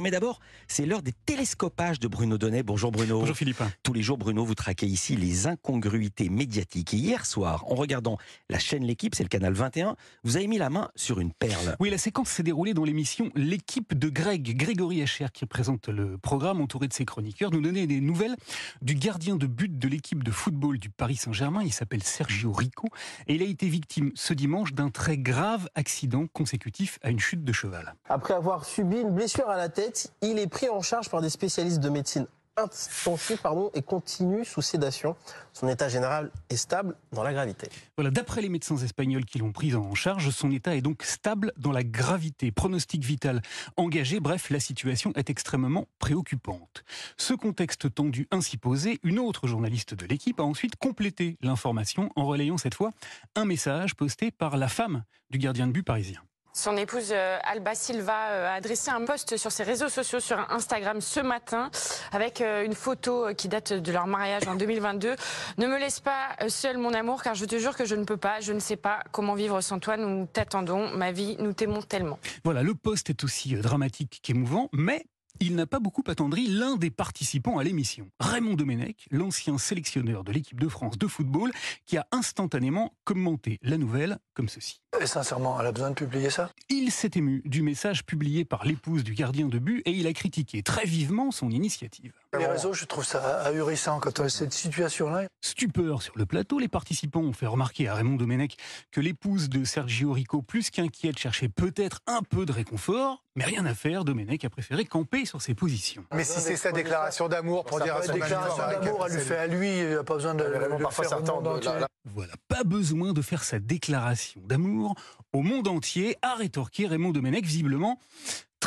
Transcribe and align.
Mais 0.00 0.12
d'abord, 0.12 0.38
c'est 0.68 0.86
l'heure 0.86 1.02
des 1.02 1.12
télescopages 1.26 1.98
de 1.98 2.06
Bruno 2.06 2.38
Donnet. 2.38 2.62
Bonjour 2.62 2.92
Bruno. 2.92 3.18
Bonjour 3.18 3.34
Philippe. 3.34 3.62
Tous 3.82 3.92
les 3.92 4.02
jours, 4.02 4.16
Bruno, 4.16 4.44
vous 4.44 4.54
traquez 4.54 4.86
ici 4.86 5.16
les 5.16 5.48
incongruités 5.48 6.28
médiatiques. 6.28 6.94
Et 6.94 6.98
hier 6.98 7.26
soir, 7.26 7.64
en 7.66 7.74
regardant 7.74 8.16
la 8.48 8.60
chaîne 8.60 8.84
L'équipe, 8.84 9.16
c'est 9.16 9.24
le 9.24 9.28
canal 9.28 9.54
21, 9.54 9.96
vous 10.22 10.36
avez 10.36 10.46
mis 10.46 10.56
la 10.56 10.70
main 10.70 10.88
sur 10.94 11.18
une 11.18 11.32
perle. 11.32 11.74
Oui, 11.80 11.90
la 11.90 11.98
séquence 11.98 12.28
s'est 12.28 12.44
déroulée 12.44 12.74
dans 12.74 12.84
l'émission 12.84 13.32
L'équipe 13.34 13.98
de 13.98 14.08
Greg, 14.08 14.56
Grégory 14.56 15.02
Hacher, 15.02 15.26
qui 15.34 15.44
présente 15.46 15.88
le 15.88 16.16
programme 16.16 16.60
entouré 16.60 16.86
de 16.86 16.92
ses 16.92 17.04
chroniqueurs, 17.04 17.50
nous 17.50 17.60
donnait 17.60 17.88
des 17.88 18.00
nouvelles 18.00 18.36
du 18.82 18.94
gardien 18.94 19.34
de 19.34 19.46
but 19.48 19.78
de 19.78 19.88
l'équipe 19.88 20.22
de 20.22 20.30
football 20.30 20.78
du 20.78 20.90
Paris 20.90 21.16
Saint-Germain. 21.16 21.62
Il 21.64 21.72
s'appelle 21.72 22.04
Sergio 22.04 22.52
Rico 22.52 22.86
et 23.26 23.34
il 23.34 23.42
a 23.42 23.46
été 23.46 23.68
victime 23.68 24.12
ce 24.14 24.32
dimanche 24.32 24.74
d'un 24.74 24.90
très 24.90 25.18
grave 25.18 25.68
accident 25.74 26.26
consécutif 26.32 27.00
à 27.02 27.10
une 27.10 27.18
chute 27.18 27.42
de 27.42 27.52
cheval. 27.52 27.96
Après 28.08 28.34
avoir 28.34 28.64
subi 28.64 28.98
une 29.00 29.10
blessure 29.10 29.48
à 29.48 29.56
la 29.56 29.68
tête, 29.68 29.87
il 30.22 30.38
est 30.38 30.46
pris 30.46 30.68
en 30.68 30.82
charge 30.82 31.08
par 31.08 31.20
des 31.20 31.30
spécialistes 31.30 31.80
de 31.80 31.88
médecine 31.88 32.26
intensive 32.58 33.38
pardon, 33.42 33.70
et 33.74 33.82
continue 33.82 34.44
sous 34.44 34.62
sédation. 34.62 35.16
Son 35.52 35.68
état 35.68 35.88
général 35.88 36.30
est 36.50 36.56
stable 36.56 36.96
dans 37.12 37.22
la 37.22 37.32
gravité. 37.32 37.68
Voilà, 37.96 38.10
d'après 38.10 38.42
les 38.42 38.48
médecins 38.48 38.76
espagnols 38.76 39.24
qui 39.24 39.38
l'ont 39.38 39.52
pris 39.52 39.74
en 39.74 39.94
charge, 39.94 40.30
son 40.30 40.50
état 40.50 40.76
est 40.76 40.80
donc 40.80 41.02
stable 41.02 41.52
dans 41.56 41.72
la 41.72 41.84
gravité. 41.84 42.50
Pronostic 42.50 43.04
vital 43.04 43.42
engagé, 43.76 44.20
bref, 44.20 44.50
la 44.50 44.60
situation 44.60 45.12
est 45.14 45.30
extrêmement 45.30 45.86
préoccupante. 45.98 46.84
Ce 47.16 47.34
contexte 47.34 47.92
tendu 47.94 48.26
ainsi 48.30 48.56
posé, 48.56 48.98
une 49.02 49.18
autre 49.18 49.46
journaliste 49.46 49.94
de 49.94 50.06
l'équipe 50.06 50.40
a 50.40 50.44
ensuite 50.44 50.76
complété 50.76 51.36
l'information 51.40 52.10
en 52.16 52.26
relayant 52.26 52.58
cette 52.58 52.74
fois 52.74 52.90
un 53.34 53.44
message 53.44 53.94
posté 53.94 54.30
par 54.30 54.56
la 54.56 54.68
femme 54.68 55.04
du 55.30 55.38
gardien 55.38 55.66
de 55.66 55.72
but 55.72 55.82
parisien. 55.82 56.20
Son 56.52 56.76
épouse 56.76 57.10
euh, 57.12 57.38
Alba 57.44 57.74
Silva 57.74 58.30
euh, 58.30 58.48
a 58.48 58.54
adressé 58.54 58.90
un 58.90 59.04
post 59.04 59.36
sur 59.36 59.52
ses 59.52 59.62
réseaux 59.62 59.88
sociaux 59.88 60.18
sur 60.18 60.38
Instagram 60.50 61.00
ce 61.00 61.20
matin 61.20 61.70
avec 62.10 62.40
euh, 62.40 62.64
une 62.64 62.74
photo 62.74 63.28
qui 63.36 63.48
date 63.48 63.72
de 63.72 63.92
leur 63.92 64.06
mariage 64.06 64.48
en 64.48 64.56
2022. 64.56 65.14
Ne 65.58 65.66
me 65.66 65.78
laisse 65.78 66.00
pas 66.00 66.36
seul 66.48 66.78
mon 66.78 66.94
amour 66.94 67.22
car 67.22 67.34
je 67.34 67.44
te 67.44 67.58
jure 67.58 67.76
que 67.76 67.84
je 67.84 67.94
ne 67.94 68.04
peux 68.04 68.16
pas, 68.16 68.40
je 68.40 68.52
ne 68.52 68.60
sais 68.60 68.76
pas 68.76 69.04
comment 69.12 69.34
vivre 69.34 69.60
sans 69.60 69.78
toi, 69.78 69.96
nous 69.96 70.26
t'attendons, 70.26 70.90
ma 70.96 71.12
vie, 71.12 71.36
nous 71.38 71.52
t'aimons 71.52 71.82
tellement. 71.82 72.18
Voilà, 72.44 72.62
le 72.62 72.74
post 72.74 73.10
est 73.10 73.22
aussi 73.24 73.54
dramatique 73.54 74.20
qu'émouvant, 74.22 74.68
mais 74.72 75.04
il 75.40 75.54
n'a 75.54 75.66
pas 75.66 75.78
beaucoup 75.78 76.02
attendri 76.06 76.46
l'un 76.46 76.76
des 76.76 76.90
participants 76.90 77.58
à 77.58 77.64
l'émission, 77.64 78.08
Raymond 78.20 78.54
Domenech, 78.54 79.06
l'ancien 79.10 79.58
sélectionneur 79.58 80.24
de 80.24 80.32
l'équipe 80.32 80.60
de 80.60 80.68
France 80.68 80.98
de 80.98 81.06
football, 81.06 81.50
qui 81.86 81.96
a 81.96 82.06
instantanément 82.12 82.94
commenté 83.04 83.58
la 83.62 83.78
nouvelle 83.78 84.18
comme 84.34 84.48
ceci. 84.48 84.80
Et 85.00 85.06
sincèrement, 85.06 85.60
elle 85.60 85.66
a 85.66 85.72
besoin 85.72 85.90
de 85.90 85.94
publier 85.94 86.30
ça? 86.30 86.50
Il 86.68 86.90
s'est 86.90 87.10
ému 87.14 87.42
du 87.44 87.62
message 87.62 88.04
publié 88.04 88.44
par 88.44 88.64
l'épouse 88.64 89.04
du 89.04 89.14
gardien 89.14 89.48
de 89.48 89.58
but 89.58 89.82
et 89.84 89.92
il 89.92 90.06
a 90.06 90.12
critiqué 90.12 90.62
très 90.62 90.86
vivement 90.86 91.30
son 91.30 91.50
initiative. 91.50 92.12
Les 92.38 92.46
réseaux, 92.46 92.72
je 92.72 92.84
trouve 92.84 93.04
ça 93.04 93.42
ahurissant 93.42 94.00
quand 94.00 94.20
on 94.20 94.24
a 94.24 94.28
cette 94.28 94.52
situation-là. 94.52 95.28
Stupeur 95.40 96.02
sur 96.02 96.16
le 96.16 96.26
plateau, 96.26 96.58
les 96.58 96.68
participants 96.68 97.20
ont 97.20 97.32
fait 97.32 97.46
remarquer 97.46 97.88
à 97.88 97.94
Raymond 97.94 98.16
Domenech 98.16 98.56
que 98.90 99.00
l'épouse 99.00 99.48
de 99.48 99.64
Sergio 99.64 100.12
Rico, 100.12 100.42
plus 100.42 100.70
qu'inquiète, 100.70 101.18
cherchait 101.18 101.48
peut-être 101.48 102.00
un 102.06 102.22
peu 102.22 102.46
de 102.46 102.52
réconfort, 102.52 103.24
mais 103.38 103.44
rien 103.44 103.64
à 103.66 103.74
faire, 103.74 104.04
Domenech 104.04 104.44
a 104.44 104.50
préféré 104.50 104.84
camper 104.84 105.24
sur 105.24 105.40
ses 105.40 105.54
positions. 105.54 106.04
Mais 106.12 106.24
si 106.24 106.40
c'est 106.40 106.56
sa 106.56 106.72
déclaration 106.72 107.28
d'amour 107.28 107.64
pour 107.64 107.80
dire 107.80 107.94
à 107.94 108.02
son 108.02 108.12
déclaration 108.12 108.66
d'amour, 108.66 109.06
elle 109.06 109.14
lui 109.14 109.20
fait 109.20 109.36
à 109.36 109.46
lui, 109.46 109.78
il 109.78 109.90
n'a 109.90 110.02
pas 110.02 110.14
besoin 110.14 110.34
de, 110.34 110.42
faire 110.42 111.18
au 111.18 111.24
monde 111.24 111.46
entier. 111.46 111.70
Voilà, 112.04 112.32
pas 112.48 112.64
besoin 112.64 113.12
de 113.12 113.22
faire 113.22 113.44
sa 113.44 113.60
déclaration 113.60 114.40
d'amour 114.44 114.96
au 115.32 115.42
monde 115.42 115.68
entier, 115.68 116.16
a 116.22 116.34
rétorqué 116.34 116.88
Raymond 116.88 117.12
Domenech, 117.12 117.44
visiblement 117.44 118.00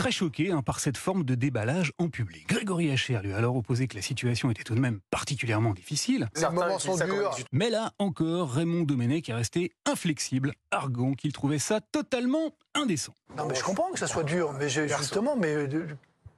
très 0.01 0.11
choqué 0.11 0.49
hein, 0.49 0.63
par 0.63 0.79
cette 0.79 0.97
forme 0.97 1.23
de 1.23 1.35
déballage 1.35 1.93
en 1.99 2.09
public. 2.09 2.47
Grégory 2.47 2.89
Hacher 2.89 3.19
lui 3.21 3.33
a 3.33 3.37
alors 3.37 3.55
opposé 3.55 3.87
que 3.87 3.95
la 3.95 4.01
situation 4.01 4.49
était 4.49 4.63
tout 4.63 4.73
de 4.73 4.79
même 4.79 4.99
particulièrement 5.11 5.75
difficile. 5.75 6.27
Les 6.35 6.49
moments 6.49 6.79
sont 6.79 6.95
durs. 6.95 7.35
Mais 7.51 7.69
là 7.69 7.93
encore, 7.99 8.51
Raymond 8.51 8.81
Domenech 8.81 9.29
est 9.29 9.33
resté 9.35 9.73
inflexible, 9.85 10.53
arguant 10.71 11.13
qu'il 11.13 11.31
trouvait 11.33 11.59
ça 11.59 11.81
totalement 11.81 12.49
indécent. 12.73 13.13
Non 13.37 13.45
mais 13.45 13.53
je 13.53 13.61
comprends 13.61 13.91
que 13.91 13.99
ça 13.99 14.07
soit 14.07 14.23
dur, 14.23 14.53
mais 14.53 14.69
justement, 14.69 15.35
mais 15.35 15.53
euh, 15.53 15.87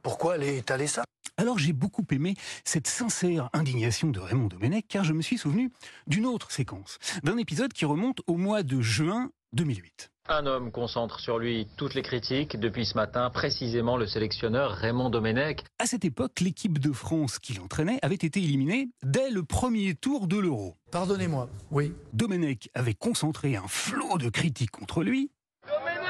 pourquoi 0.02 0.34
aller 0.34 0.58
étaler 0.58 0.88
ça? 0.88 1.06
Alors 1.38 1.58
j'ai 1.58 1.72
beaucoup 1.72 2.06
aimé 2.12 2.36
cette 2.66 2.88
sincère 2.88 3.50
indignation 3.54 4.10
de 4.10 4.20
Raymond 4.20 4.48
Domenech 4.48 4.88
car 4.90 5.06
je 5.06 5.14
me 5.14 5.22
suis 5.22 5.38
souvenu 5.38 5.72
d'une 6.06 6.26
autre 6.26 6.52
séquence, 6.52 6.98
d'un 7.24 7.38
épisode 7.38 7.72
qui 7.72 7.86
remonte 7.86 8.20
au 8.28 8.36
mois 8.36 8.62
de 8.62 8.82
juin 8.82 9.32
2008. 9.53 10.09
Un 10.30 10.46
homme 10.46 10.72
concentre 10.72 11.19
sur 11.19 11.38
lui 11.38 11.68
toutes 11.75 11.96
les 11.96 12.02
critiques. 12.02 12.58
Depuis 12.58 12.86
ce 12.86 12.96
matin, 12.96 13.30
précisément 13.30 13.97
le 13.97 14.08
sélectionneur 14.08 14.72
Raymond 14.72 15.09
Domenech. 15.09 15.64
À 15.80 15.86
cette 15.86 16.06
époque, 16.06 16.40
l'équipe 16.40 16.80
de 16.80 16.94
France 16.94 17.40
qui 17.40 17.53
l'entraînait 17.53 18.00
avait 18.02 18.16
été 18.16 18.40
éliminée 18.40 18.90
dès 19.03 19.30
le 19.30 19.44
premier 19.44 19.96
tour 19.96 20.28
de 20.28 20.38
l'Euro. 20.38 20.78
Pardonnez-moi, 20.92 21.50
oui. 21.72 21.94
Domenech 22.13 22.69
avait 22.74 22.94
concentré 22.94 23.58
un 23.58 23.68
flot 23.68 24.18
de 24.18 24.30
critiques 24.30 24.72
contre 24.72 25.03
lui. 25.03 25.30
Domenech 25.68 26.03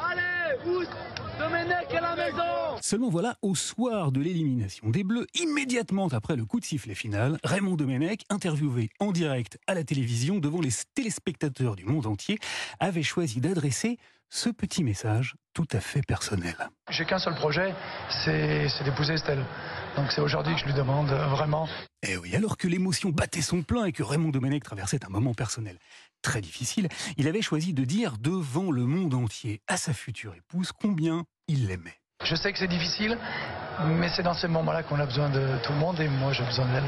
Allez, 0.00 0.86
Domenech 1.76 1.94
à 1.94 2.00
la 2.00 2.16
maison 2.16 2.80
Seulement 2.80 3.08
voilà, 3.08 3.36
au 3.42 3.54
soir 3.54 4.12
de 4.12 4.20
l'élimination 4.20 4.88
des 4.90 5.04
Bleus, 5.04 5.26
immédiatement 5.34 6.08
après 6.08 6.36
le 6.36 6.44
coup 6.44 6.60
de 6.60 6.64
sifflet 6.64 6.94
final, 6.94 7.38
Raymond 7.44 7.74
Domenech, 7.74 8.22
interviewé 8.30 8.90
en 9.00 9.12
direct 9.12 9.58
à 9.66 9.74
la 9.74 9.84
télévision 9.84 10.38
devant 10.38 10.60
les 10.60 10.70
téléspectateurs 10.94 11.76
du 11.76 11.84
monde 11.84 12.06
entier, 12.06 12.38
avait 12.80 13.02
choisi 13.02 13.40
d'adresser 13.40 13.98
ce 14.28 14.50
petit 14.50 14.84
message 14.84 15.34
tout 15.54 15.66
à 15.72 15.80
fait 15.80 16.02
personnel. 16.06 16.56
J'ai 16.90 17.04
qu'un 17.04 17.18
seul 17.18 17.34
projet, 17.34 17.74
c'est 18.24 18.68
d'épouser 18.84 19.14
Estelle. 19.14 19.44
Donc 19.96 20.12
c'est 20.12 20.20
aujourd'hui 20.20 20.54
que 20.54 20.60
je 20.60 20.66
lui 20.66 20.74
demande 20.74 21.10
euh, 21.10 21.26
vraiment. 21.28 21.66
Et 22.02 22.12
eh 22.12 22.16
oui, 22.16 22.36
alors 22.36 22.56
que 22.56 22.68
l'émotion 22.68 23.10
battait 23.10 23.40
son 23.40 23.62
plein 23.62 23.86
et 23.86 23.92
que 23.92 24.02
Raymond 24.02 24.30
Domenech 24.30 24.62
traversait 24.62 25.04
un 25.04 25.08
moment 25.08 25.32
personnel 25.32 25.78
très 26.22 26.40
difficile, 26.40 26.88
il 27.16 27.28
avait 27.28 27.42
choisi 27.42 27.72
de 27.72 27.84
dire 27.84 28.18
devant 28.18 28.70
le 28.70 28.84
monde 28.84 29.14
entier 29.14 29.60
à 29.68 29.76
sa 29.76 29.92
future 29.92 30.34
épouse 30.34 30.72
combien 30.72 31.24
il 31.48 31.68
l'aimait. 31.68 31.94
Je 32.24 32.34
sais 32.34 32.52
que 32.52 32.58
c'est 32.58 32.68
difficile, 32.68 33.18
mais 33.84 34.08
c'est 34.14 34.22
dans 34.22 34.34
ces 34.34 34.48
moments-là 34.48 34.82
qu'on 34.82 34.98
a 34.98 35.06
besoin 35.06 35.28
de 35.30 35.62
tout 35.64 35.72
le 35.72 35.78
monde 35.78 36.00
et 36.00 36.08
moi 36.08 36.32
j'ai 36.32 36.44
besoin 36.44 36.66
d'elle. 36.72 36.84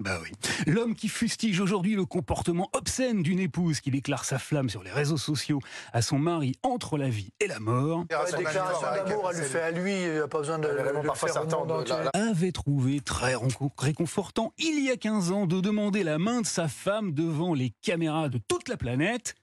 Bah 0.00 0.16
oui. 0.22 0.30
L'homme 0.68 0.94
qui 0.94 1.08
fustige 1.08 1.58
aujourd'hui 1.58 1.96
le 1.96 2.04
comportement 2.04 2.70
obscène 2.72 3.24
d'une 3.24 3.40
épouse 3.40 3.80
qui 3.80 3.90
déclare 3.90 4.24
sa 4.24 4.38
flamme 4.38 4.70
sur 4.70 4.84
les 4.84 4.92
réseaux 4.92 5.16
sociaux 5.16 5.58
à 5.92 6.02
son 6.02 6.20
mari 6.20 6.54
entre 6.62 6.96
la 6.98 7.08
vie 7.08 7.32
et 7.40 7.48
la 7.48 7.58
mort. 7.58 8.04
La 8.08 8.24
déclaration 8.30 8.86
d'amour, 8.94 9.30
elle 9.32 9.40
lui 9.40 9.46
fait 9.46 9.60
à 9.60 9.70
lui, 9.72 10.02
il 10.02 10.14
n'a 10.20 10.28
pas 10.28 10.38
besoin 10.38 10.60
de 10.60 10.68
le 10.68 10.76
faire 11.14 11.42
au 11.42 11.66
monde 11.66 12.10
Avait 12.14 12.52
trouvé 12.52 13.00
très 13.00 13.34
réconfortant 13.76 14.52
il 14.58 14.84
y 14.84 14.90
a 14.92 14.96
15 14.96 15.32
ans 15.32 15.46
de 15.46 15.60
demander 15.60 16.04
la 16.04 16.18
main 16.18 16.42
de 16.42 16.46
sa 16.46 16.68
femme 16.68 17.12
devant 17.12 17.52
les 17.52 17.72
caméras 17.82 18.28
de 18.28 18.38
toute 18.38 18.68
la 18.68 18.76
planète 18.76 19.34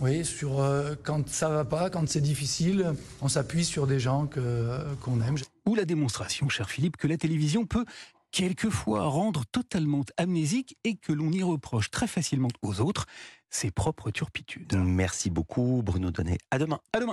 oui, 0.00 0.24
sur 0.24 0.60
euh, 0.60 0.94
quand 1.02 1.28
ça 1.28 1.48
va 1.48 1.64
pas, 1.64 1.90
quand 1.90 2.08
c'est 2.08 2.20
difficile, 2.20 2.94
on 3.20 3.28
s'appuie 3.28 3.64
sur 3.64 3.86
des 3.86 4.00
gens 4.00 4.26
qu'on 4.26 5.20
aime. 5.20 5.36
Ou 5.66 5.74
la 5.74 5.84
démonstration, 5.84 6.48
cher 6.48 6.70
Philippe, 6.70 6.96
que 6.96 7.06
la 7.06 7.16
télévision 7.16 7.66
peut 7.66 7.84
quelquefois 8.32 9.04
rendre 9.04 9.44
totalement 9.44 10.04
amnésique 10.16 10.76
et 10.84 10.96
que 10.96 11.12
l'on 11.12 11.30
y 11.30 11.42
reproche 11.42 11.90
très 11.90 12.06
facilement 12.06 12.48
aux 12.62 12.80
autres 12.80 13.06
ses 13.50 13.70
propres 13.70 14.10
turpitudes. 14.10 14.74
Merci 14.74 15.28
beaucoup 15.28 15.82
Bruno 15.84 16.10
Donnet. 16.10 16.38
À 16.50 16.58
demain. 16.58 16.80
À 16.94 17.00
demain. 17.00 17.10